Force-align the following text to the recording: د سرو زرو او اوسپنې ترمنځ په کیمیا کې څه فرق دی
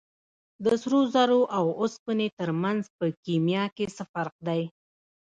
د 0.63 0.65
سرو 0.81 0.99
زرو 1.13 1.41
او 1.57 1.65
اوسپنې 1.81 2.27
ترمنځ 2.39 2.81
په 2.97 3.05
کیمیا 3.25 3.63
کې 3.75 3.85
څه 3.95 4.03
فرق 4.13 4.35
دی 4.47 4.61